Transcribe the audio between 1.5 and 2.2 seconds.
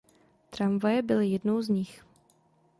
z nich.